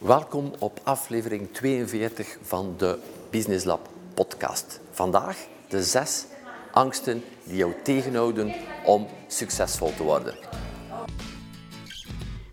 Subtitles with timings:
[0.00, 2.98] Welkom op aflevering 42 van de
[3.30, 4.80] Business Lab podcast.
[4.90, 6.26] Vandaag de zes
[6.72, 10.34] angsten die jou tegenhouden om succesvol te worden.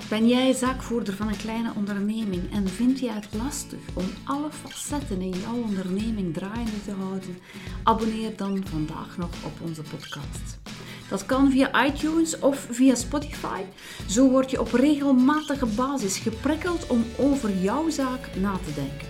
[0.10, 5.22] Ben jij zaakvoerder van een kleine onderneming en vind je het lastig om alle facetten
[5.22, 7.38] in jouw onderneming draaiende te houden?
[7.84, 10.67] Abonneer dan vandaag nog op onze podcast.
[11.10, 13.62] Dat kan via iTunes of via Spotify.
[14.08, 19.08] Zo word je op regelmatige basis geprikkeld om over jouw zaak na te denken.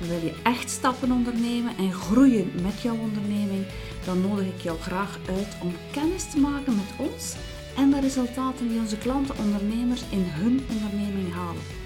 [0.00, 3.66] En wil je echt stappen ondernemen en groeien met jouw onderneming,
[4.04, 7.34] dan nodig ik jou graag uit om kennis te maken met ons
[7.76, 11.79] en de resultaten die onze klanten ondernemers in hun onderneming halen.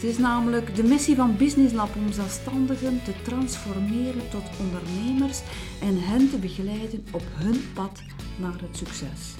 [0.00, 5.40] Het is namelijk de missie van Business Lab om zelfstandigen te transformeren tot ondernemers
[5.80, 8.02] en hen te begeleiden op hun pad
[8.36, 9.34] naar het succes.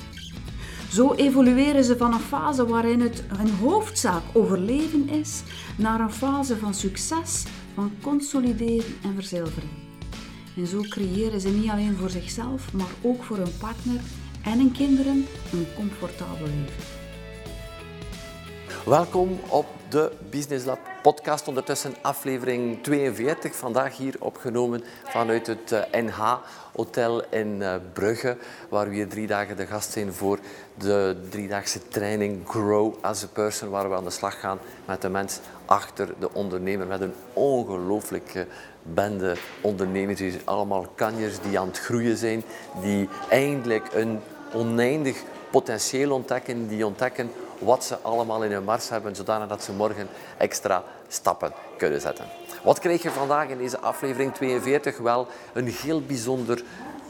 [0.91, 5.42] Zo evolueren ze van een fase waarin het hun hoofdzaak overleven is,
[5.77, 9.70] naar een fase van succes, van consolideren en verzilveren.
[10.56, 14.00] En zo creëren ze niet alleen voor zichzelf, maar ook voor hun partner
[14.42, 17.00] en hun kinderen een comfortabel leven.
[18.84, 23.56] Welkom op de Business Lab podcast, ondertussen aflevering 42.
[23.56, 26.34] Vandaag hier opgenomen vanuit het NH eh,
[26.73, 28.36] Hotel in eh, Brugge,
[28.69, 30.39] waar we hier drie dagen de gast zijn voor
[30.75, 35.08] de driedaagse training Grow as a Person, waar we aan de slag gaan met de
[35.08, 38.47] mens achter de ondernemer, met een ongelooflijke
[38.83, 42.42] bende ondernemers, die allemaal kanjers die aan het groeien zijn,
[42.83, 44.20] die eindelijk een
[44.53, 49.72] oneindig potentieel ontdekken, die ontdekken wat ze allemaal in hun mars hebben, zodanig dat ze
[49.72, 52.25] morgen extra stappen kunnen zetten.
[52.62, 54.98] Wat krijg je vandaag in deze aflevering 42?
[54.98, 56.62] Wel een heel bijzonder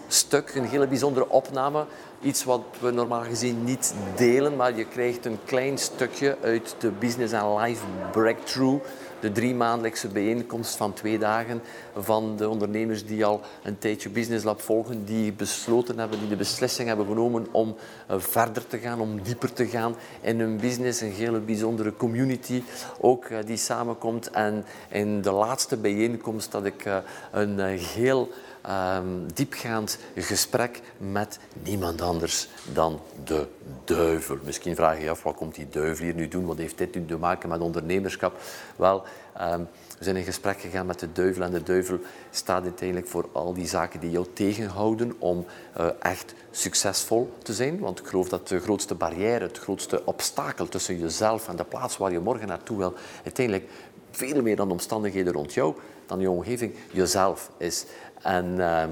[0.08, 1.84] stuk, een hele bijzondere opname.
[2.22, 6.90] Iets wat we normaal gezien niet delen, maar je krijgt een klein stukje uit de
[6.90, 8.84] Business and Life Breakthrough
[9.20, 11.62] de drie maandelijkse bijeenkomst van twee dagen
[11.96, 16.36] van de ondernemers die al een tijdje Business Lab volgen, die besloten hebben, die de
[16.36, 17.76] beslissing hebben genomen om
[18.06, 21.00] eh, verder te gaan, om dieper te gaan in hun business.
[21.00, 22.62] Een hele bijzondere community
[23.00, 24.31] ook eh, die samenkomt.
[24.31, 26.97] En in de laatste bijeenkomst had ik eh,
[27.31, 28.28] een heel
[28.69, 33.47] um, diepgaand gesprek met niemand anders dan de
[33.84, 34.38] duivel.
[34.44, 36.47] Misschien vraag je je af, wat komt die duivel hier nu doen?
[36.47, 38.41] Wat heeft dit nu te maken met ondernemerschap?
[38.76, 39.03] Wel,
[39.41, 39.69] um,
[39.99, 41.99] we zijn in gesprek gegaan met de duivel en de duivel
[42.31, 45.47] staat uiteindelijk voor al die zaken die jou tegenhouden om
[45.78, 47.78] uh, echt succesvol te zijn.
[47.78, 51.97] Want ik geloof dat de grootste barrière, het grootste obstakel tussen jezelf en de plaats
[51.97, 52.94] waar je morgen naartoe wil,
[53.25, 53.70] uiteindelijk
[54.10, 55.75] veel meer dan omstandigheden rond jou,
[56.06, 57.84] dan je omgeving, jezelf is.
[58.22, 58.84] En uh,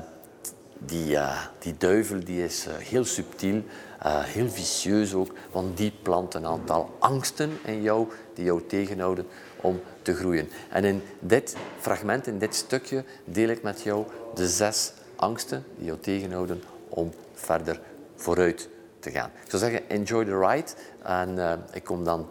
[0.79, 3.62] die, uh, die duivel die is uh, heel subtiel,
[4.05, 9.27] heel vicieus ook, want die plant een aantal angsten in jou die jou tegenhouden
[9.61, 10.49] om te groeien.
[10.71, 15.87] En in dit fragment, in dit stukje, deel ik met jou de zes angsten die
[15.87, 17.81] jou tegenhouden om verder
[18.17, 18.69] vooruit
[18.99, 19.31] te gaan.
[19.45, 20.71] Ik zou zeggen, enjoy the ride.
[21.03, 22.31] En ik kom dan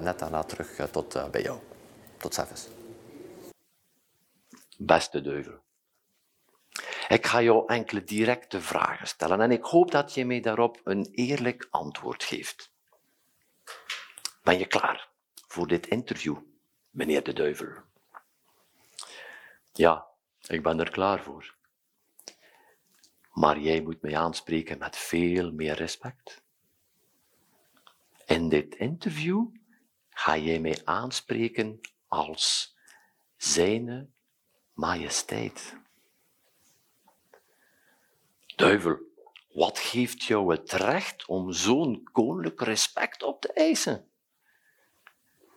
[0.00, 1.58] net daarna terug tot bij jou.
[2.18, 2.68] Tot ziens.
[4.78, 5.58] Beste duivel.
[7.08, 11.08] Ik ga jou enkele directe vragen stellen en ik hoop dat je mij daarop een
[11.12, 12.70] eerlijk antwoord geeft.
[14.42, 15.08] Ben je klaar
[15.46, 16.36] voor dit interview,
[16.90, 17.68] meneer de duivel?
[19.72, 20.06] Ja,
[20.46, 21.54] ik ben er klaar voor.
[23.32, 26.42] Maar jij moet mij aanspreken met veel meer respect.
[28.26, 29.46] In dit interview
[30.10, 32.76] ga jij mij aanspreken als
[33.36, 34.08] Zijne
[34.72, 35.76] Majesteit.
[38.56, 38.98] Duivel,
[39.48, 44.08] wat geeft jou het recht om zo'n koninklijk respect op te eisen?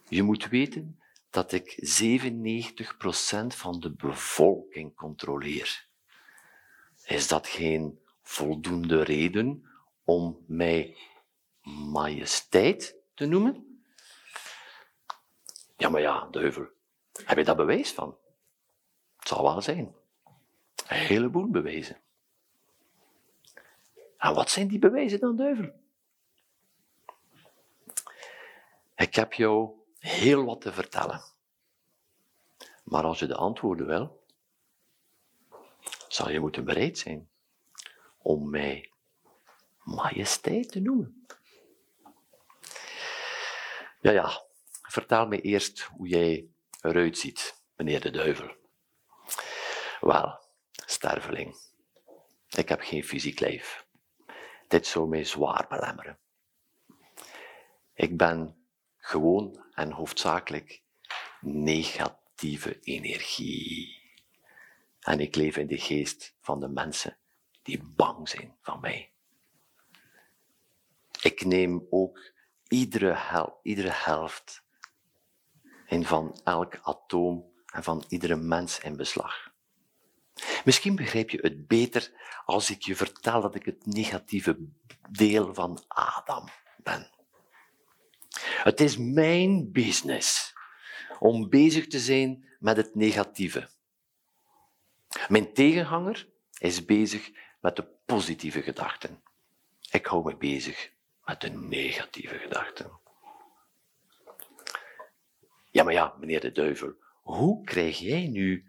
[0.09, 5.88] Je moet weten dat ik 97% van de bevolking controleer.
[7.06, 9.69] Is dat geen voldoende reden
[10.03, 10.97] om mij
[11.91, 13.71] majesteit te noemen?
[15.81, 16.67] Ja, maar ja, duivel,
[17.26, 18.17] heb je daar bewijs van?
[19.17, 19.96] Het zal wel zijn.
[20.88, 22.02] Een heleboel bewijzen.
[24.17, 25.72] En wat zijn die bewijzen dan, duivel?
[28.96, 31.22] Ik heb jou heel wat te vertellen.
[32.84, 34.23] Maar als je de antwoorden wil,
[36.08, 37.29] zal je moeten bereid zijn
[38.17, 38.91] om mij
[39.84, 41.26] majesteit te noemen.
[44.02, 44.50] Ja, ja,
[44.91, 46.47] vertel me eerst hoe jij
[46.82, 48.55] eruit ziet, meneer de duivel.
[49.99, 50.40] Wel,
[50.85, 51.55] sterveling,
[52.49, 53.85] ik heb geen fysiek lijf.
[54.67, 56.20] Dit zou mij zwaar belemmeren.
[57.93, 58.66] Ik ben
[58.97, 60.82] gewoon en hoofdzakelijk
[61.41, 63.99] negatieve energie.
[64.99, 67.17] En ik leef in de geest van de mensen
[67.61, 69.11] die bang zijn van mij.
[71.22, 72.32] Ik neem ook
[72.67, 74.64] iedere, hel, iedere helft
[75.91, 79.52] in van elk atoom en van iedere mens in beslag.
[80.64, 82.11] Misschien begrijp je het beter
[82.46, 84.58] als ik je vertel dat ik het negatieve
[85.09, 86.47] deel van Adam
[86.84, 87.09] ben.
[88.64, 90.53] Het is mijn business
[91.20, 93.70] om bezig te zijn met het negatieve.
[95.28, 99.23] Mijn tegenhanger is bezig met de positieve gedachten.
[99.91, 100.91] Ik hou me bezig
[101.23, 103.01] met de negatieve gedachten.
[105.72, 108.66] Ja, maar ja, meneer de duivel, hoe krijg jij nu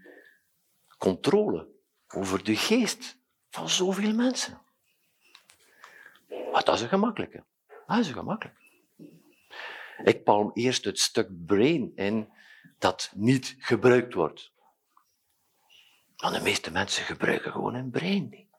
[0.98, 1.68] controle
[2.08, 3.18] over de geest
[3.50, 4.60] van zoveel mensen?
[6.52, 7.44] Maar dat is een gemakkelijke.
[7.86, 8.60] Dat is een gemakkelijke.
[10.04, 12.32] Ik palm eerst het stuk brain in
[12.78, 14.52] dat niet gebruikt wordt.
[16.16, 18.50] Want de meeste mensen gebruiken gewoon hun brein niet.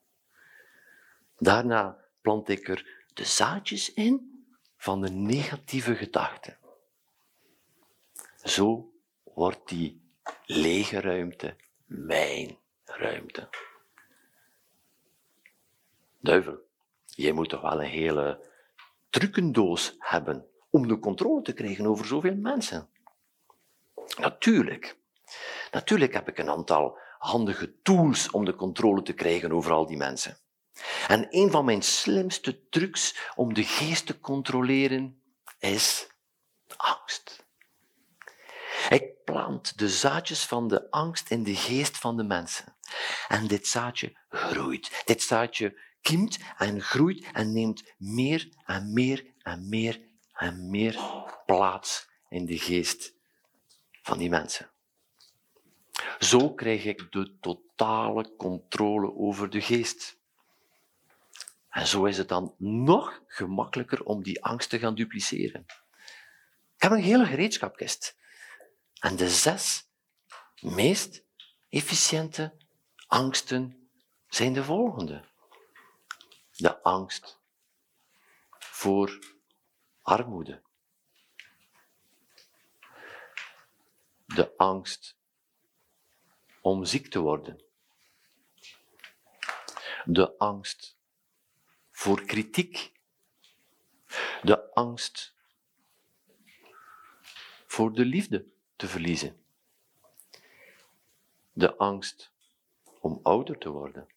[1.38, 4.46] Daarna plant ik er de zaadjes in
[4.78, 6.58] van de negatieve gedachten.
[8.44, 8.94] Zo
[9.24, 10.02] wordt die
[10.46, 11.56] lege ruimte
[11.86, 13.50] mijn ruimte.
[16.20, 16.58] Duivel,
[17.06, 18.52] jij moet toch wel een hele
[19.10, 22.90] trucendoos hebben om de controle te krijgen over zoveel mensen.
[24.18, 24.98] Natuurlijk.
[25.72, 29.98] Natuurlijk heb ik een aantal handige tools om de controle te krijgen over al die
[29.98, 30.38] mensen.
[31.08, 35.22] En een van mijn slimste trucs om de geest te controleren
[35.60, 36.08] is
[36.78, 37.46] angst.
[38.94, 42.76] Ik plant de zaadjes van de angst in de geest van de mensen.
[43.28, 45.02] En dit zaadje groeit.
[45.06, 50.02] Dit zaadje kiemt en groeit en neemt meer en meer en meer
[50.34, 51.00] en meer
[51.46, 53.14] plaats in de geest
[54.02, 54.70] van die mensen.
[56.20, 60.18] Zo krijg ik de totale controle over de geest.
[61.70, 65.66] En zo is het dan nog gemakkelijker om die angst te gaan dupliceren.
[66.76, 68.22] Ik heb een hele gereedschapkist.
[69.04, 69.88] En de zes
[70.62, 71.24] meest
[71.70, 72.58] efficiënte
[73.08, 73.90] angsten
[74.28, 75.26] zijn de volgende.
[76.52, 77.40] De angst
[78.60, 79.20] voor
[80.02, 80.62] armoede.
[84.26, 85.18] De angst
[86.62, 87.62] om ziek te worden.
[90.06, 90.98] De angst
[91.92, 92.92] voor kritiek.
[94.42, 95.36] De angst
[97.66, 98.52] voor de liefde
[98.84, 99.36] te verliezen.
[101.54, 102.32] De angst
[103.00, 104.08] om ouder te worden.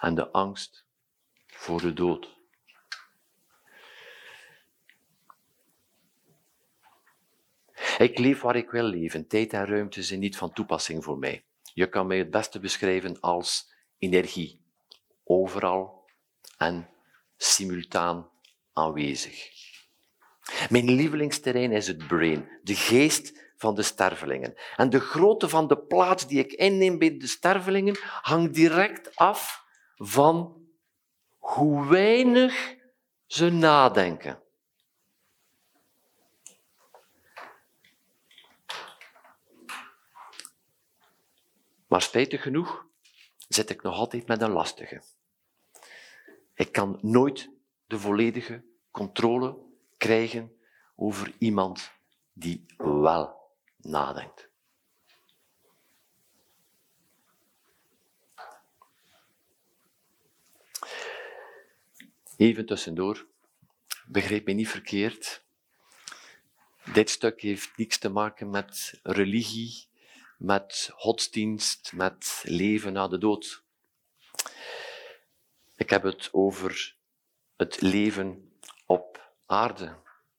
[0.00, 0.84] En de angst
[1.46, 2.38] voor de dood.
[7.98, 9.26] Ik leef waar ik wil leven.
[9.26, 11.44] Tijd en ruimte zijn niet van toepassing voor mij.
[11.74, 14.60] Je kan mij het beste beschrijven als energie.
[15.24, 16.08] Overal
[16.58, 16.88] en
[17.36, 18.30] simultaan
[18.72, 19.59] aanwezig.
[20.68, 24.54] Mijn lievelingsterrein is het brain, de geest van de stervelingen.
[24.76, 29.64] En de grootte van de plaats die ik inneem bij de stervelingen hangt direct af
[29.96, 30.66] van
[31.38, 32.74] hoe weinig
[33.26, 34.42] ze nadenken.
[41.86, 42.86] Maar spijtig genoeg
[43.48, 45.02] zit ik nog altijd met een lastige.
[46.54, 47.50] Ik kan nooit
[47.86, 49.69] de volledige controle
[50.00, 50.56] krijgen
[50.96, 51.92] over iemand
[52.32, 54.48] die wel nadenkt.
[62.36, 63.26] Even tussendoor,
[64.06, 65.44] begrijp me niet verkeerd.
[66.92, 69.88] Dit stuk heeft niets te maken met religie
[70.40, 73.62] met godsdienst, met leven na de dood.
[75.76, 76.96] Ik heb het over
[77.56, 78.52] het leven
[78.86, 79.96] op aarde,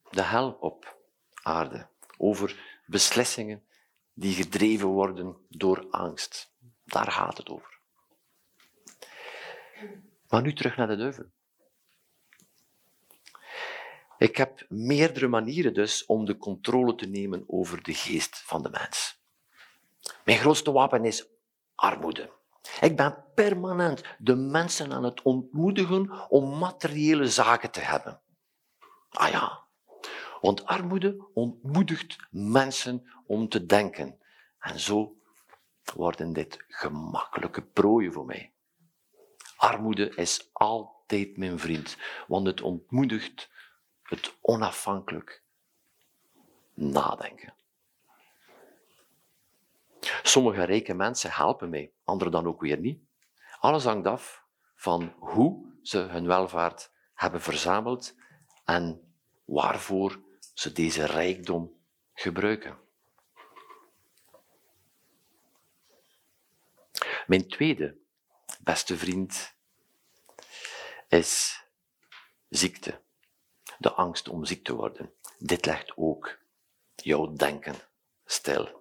[0.09, 0.97] de hel op
[1.43, 1.87] aarde,
[2.17, 3.63] over beslissingen
[4.13, 6.51] die gedreven worden door angst.
[6.85, 7.79] Daar gaat het over.
[10.29, 11.25] Maar nu terug naar de duivel.
[14.17, 18.69] Ik heb meerdere manieren dus om de controle te nemen over de geest van de
[18.69, 19.19] mens.
[20.25, 21.27] Mijn grootste wapen is
[21.75, 22.31] armoede.
[22.81, 28.21] Ik ben permanent de mensen aan het ontmoedigen om materiële zaken te hebben.
[29.11, 29.65] Ah ja,
[30.41, 34.19] want armoede ontmoedigt mensen om te denken.
[34.59, 35.15] En zo
[35.93, 38.53] worden dit gemakkelijke prooien voor mij.
[39.55, 43.49] Armoede is altijd mijn vriend, want het ontmoedigt
[44.01, 45.43] het onafhankelijk
[46.73, 47.53] nadenken.
[50.23, 53.03] Sommige rijke mensen helpen mij, anderen dan ook weer niet.
[53.59, 54.43] Alles hangt af
[54.75, 58.15] van hoe ze hun welvaart hebben verzameld
[58.63, 59.13] en
[59.45, 60.21] waarvoor
[60.53, 61.79] ze deze rijkdom
[62.13, 62.79] gebruiken.
[67.27, 67.97] Mijn tweede
[68.59, 69.53] beste vriend
[71.07, 71.63] is
[72.49, 73.01] ziekte.
[73.77, 75.13] De angst om ziek te worden.
[75.37, 76.37] Dit legt ook
[76.95, 77.75] jouw denken
[78.25, 78.79] stil.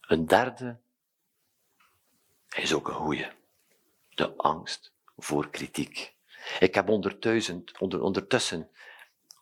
[0.00, 0.80] Een derde
[2.48, 3.30] is ook een goeie.
[4.08, 6.14] De angst voor kritiek.
[6.58, 8.70] Ik heb ondertussen, ondertussen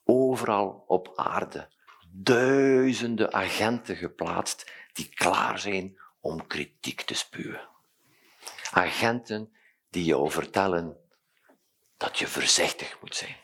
[0.05, 1.69] overal op aarde
[2.13, 7.69] duizenden agenten geplaatst die klaar zijn om kritiek te spuwen.
[8.71, 9.57] Agenten
[9.91, 10.97] die jou vertellen
[11.97, 13.37] dat je voorzichtig moet zijn.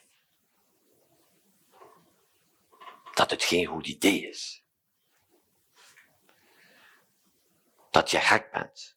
[3.14, 4.64] Dat het geen goed idee is.
[7.90, 8.96] Dat je gek bent.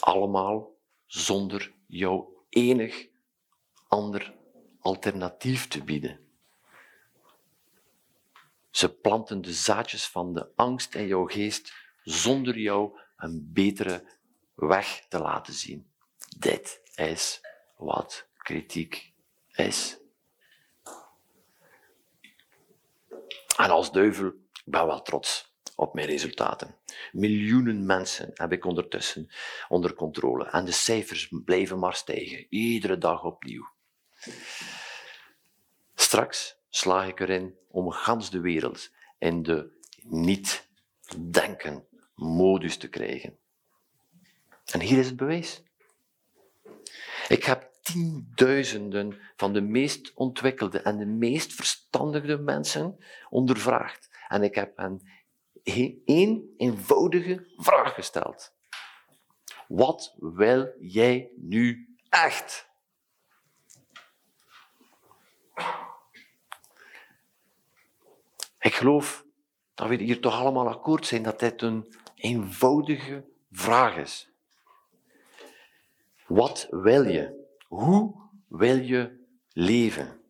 [0.00, 0.73] Allemaal
[1.14, 3.08] zonder jou enig
[3.88, 4.34] ander
[4.80, 6.20] alternatief te bieden.
[8.70, 14.16] Ze planten de zaadjes van de angst in jouw geest zonder jou een betere
[14.54, 15.90] weg te laten zien.
[16.38, 17.40] Dit is
[17.76, 19.12] wat kritiek
[19.52, 19.98] is.
[23.56, 24.32] En als duivel
[24.64, 26.76] ben ik wel trots op mijn resultaten.
[27.12, 29.28] Miljoenen mensen heb ik ondertussen
[29.68, 33.68] onder controle en de cijfers blijven maar stijgen, iedere dag opnieuw.
[35.94, 39.70] Straks slaag ik erin om gans de wereld in de
[40.02, 43.38] niet-denken modus te krijgen.
[44.72, 45.62] En hier is het bewijs.
[47.28, 52.98] Ik heb tienduizenden van de meest ontwikkelde en de meest verstandige mensen
[53.30, 54.10] ondervraagd.
[54.28, 55.00] En ik heb hen
[56.04, 58.52] één eenvoudige vraag gesteld.
[59.68, 62.68] Wat wil jij nu echt?
[68.58, 69.24] Ik geloof
[69.74, 74.30] dat we hier toch allemaal akkoord zijn dat dit een eenvoudige vraag is.
[76.26, 77.46] Wat wil je?
[77.66, 78.14] Hoe
[78.48, 80.20] wil je leven?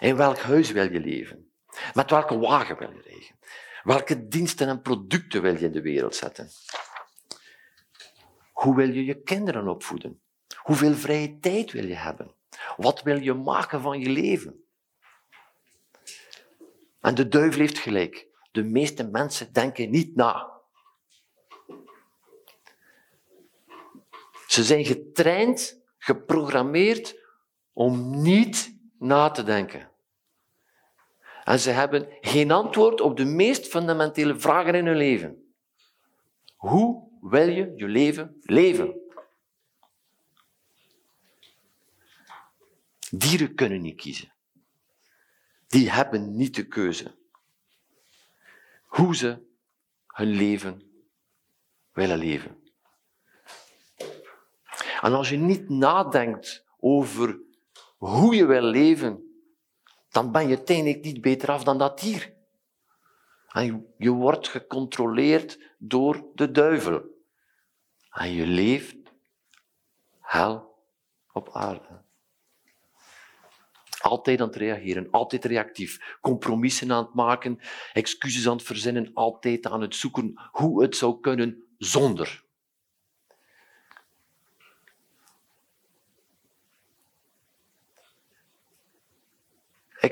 [0.00, 1.52] In welk huis wil je leven?
[1.94, 3.38] Met welke wagen wil je rijden?
[3.84, 6.48] Welke diensten en producten wil je in de wereld zetten?
[8.52, 10.20] Hoe wil je je kinderen opvoeden?
[10.56, 12.34] Hoeveel vrije tijd wil je hebben?
[12.76, 14.64] Wat wil je maken van je leven?
[17.00, 18.26] En de duivel heeft gelijk.
[18.52, 20.52] De meeste mensen denken niet na.
[24.46, 27.20] Ze zijn getraind, geprogrammeerd
[27.72, 29.90] om niet na te denken.
[31.44, 35.54] En ze hebben geen antwoord op de meest fundamentele vragen in hun leven.
[36.56, 39.02] Hoe wil je je leven leven?
[43.10, 44.34] Dieren kunnen niet kiezen
[45.74, 47.14] die hebben niet de keuze
[48.82, 49.42] hoe ze
[50.06, 50.82] hun leven
[51.92, 52.62] willen leven.
[55.00, 57.40] En als je niet nadenkt over
[57.96, 59.23] hoe je wil leven,
[60.14, 62.32] dan ben je uiteindelijk niet beter af dan dat dier.
[63.48, 67.02] En je wordt gecontroleerd door de duivel.
[68.10, 68.96] En je leeft
[70.20, 70.78] hel
[71.32, 72.02] op aarde.
[74.00, 76.18] Altijd aan het reageren, altijd reactief.
[76.20, 77.60] Compromissen aan het maken,
[77.92, 82.43] excuses aan het verzinnen, altijd aan het zoeken hoe het zou kunnen zonder.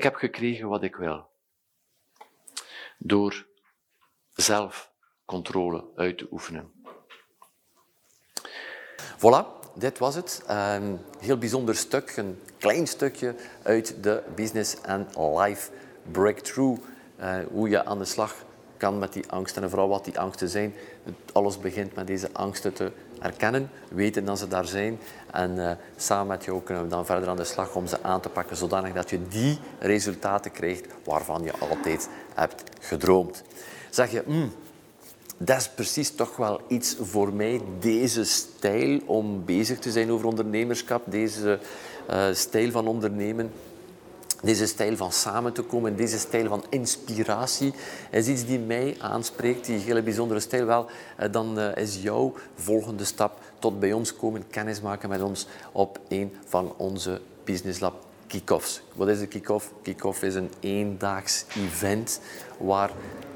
[0.03, 1.29] Ik heb gekregen wat ik wil.
[2.97, 3.47] Door
[4.33, 4.91] zelf
[5.25, 6.71] controle uit te oefenen.
[9.17, 9.45] Voilà,
[9.75, 10.43] dit was het.
[10.47, 15.71] Een heel bijzonder stuk, een klein stukje uit de Business and Life
[16.11, 16.81] Breakthrough.
[17.19, 18.35] Uh, hoe je aan de slag
[18.77, 20.73] kan met die angsten en vooral wat die angsten zijn.
[21.33, 22.91] Alles begint met deze angsten te
[23.23, 24.99] erkennen, weten dat ze daar zijn.
[25.31, 28.21] En uh, samen met jou kunnen we dan verder aan de slag om ze aan
[28.21, 33.43] te pakken, zodanig dat je die resultaten krijgt waarvan je altijd hebt gedroomd.
[33.89, 34.51] Zeg je, mm,
[35.37, 40.27] dat is precies toch wel iets voor mij, deze stijl om bezig te zijn over
[40.27, 41.59] ondernemerschap, deze
[42.09, 43.51] uh, stijl van ondernemen.
[44.43, 47.73] Deze stijl van samen te komen, deze stijl van inspiratie
[48.11, 50.65] is iets die mij aanspreekt, die hele bijzondere stijl.
[50.65, 50.85] Wel,
[51.19, 55.47] uh, dan uh, is jouw volgende stap tot bij ons komen, kennis maken met ons
[55.71, 58.81] op een van onze Business Lab kick-offs.
[58.93, 59.71] Wat is een kick-off?
[59.81, 62.19] Kick-off is een eendaags event
[62.57, 62.91] waar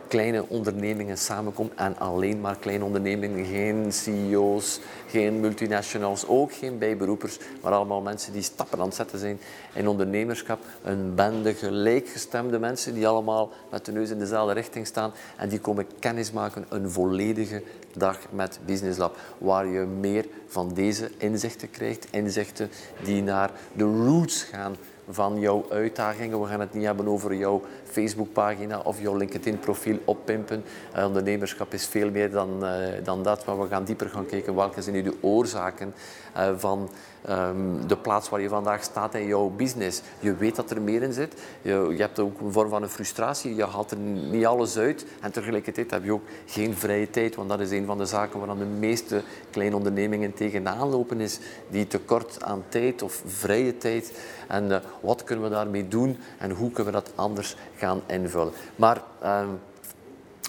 [0.07, 7.39] kleine ondernemingen samenkomen en alleen maar kleine ondernemingen, geen CEO's, geen multinationals, ook geen bijberoepers,
[7.61, 9.39] maar allemaal mensen die stappen aan het zetten zijn
[9.73, 10.59] in ondernemerschap.
[10.83, 15.59] Een bende gelijkgestemde mensen die allemaal met de neus in dezelfde richting staan en die
[15.59, 17.63] komen kennismaken een volledige
[17.95, 22.69] dag met Business Lab, waar je meer van deze inzichten krijgt, inzichten
[23.03, 24.75] die naar de roots gaan
[25.09, 26.41] van jouw uitdagingen.
[26.41, 30.63] We gaan het niet hebben over jouw Facebookpagina of jouw LinkedIn-profiel oppimpen.
[30.95, 32.71] Uh, ondernemerschap is veel meer dan, uh,
[33.03, 35.93] dan dat, maar we gaan dieper gaan kijken welke zijn nu de oorzaken
[36.37, 36.89] uh, van
[37.29, 40.01] um, de plaats waar je vandaag staat in jouw business.
[40.19, 41.33] Je weet dat er meer in zit.
[41.61, 43.55] Je, je hebt ook een vorm van een frustratie.
[43.55, 45.05] Je haalt er niet alles uit.
[45.21, 48.39] En tegelijkertijd heb je ook geen vrije tijd, want dat is een van de zaken
[48.39, 49.21] waar de meeste
[49.51, 54.11] kleine ondernemingen tegenaan lopen, is die tekort aan tijd of vrije tijd.
[54.48, 58.54] En wat kunnen we daarmee doen en hoe kunnen we dat anders gaan invullen.
[58.75, 59.60] Maar um,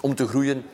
[0.01, 0.65] om te groeien,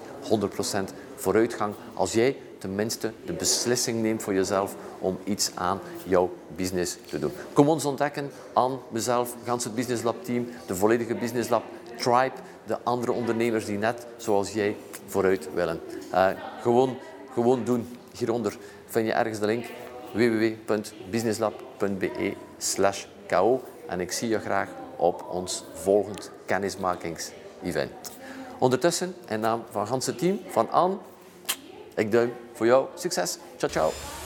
[0.81, 0.85] 100%
[1.16, 1.75] vooruitgang.
[1.95, 7.33] Als jij tenminste de beslissing neemt voor jezelf om iets aan jouw business te doen.
[7.53, 11.62] Kom ons ontdekken aan mezelf, gans het Business Lab team, de volledige Business Lab
[11.97, 12.33] tribe,
[12.67, 15.81] de andere ondernemers die net zoals jij vooruit willen.
[16.12, 16.29] Uh,
[16.61, 16.97] gewoon,
[17.33, 17.97] gewoon doen.
[18.17, 19.65] Hieronder vind je ergens de link
[20.12, 28.11] www.businesslab.be slash ko en ik zie je graag op ons volgend kennismakings-event.
[28.59, 30.97] Ondertussen, in naam van het team, van Anne,
[31.95, 32.87] ik duim voor jou.
[32.95, 33.38] Succes.
[33.57, 34.22] Ciao, ciao.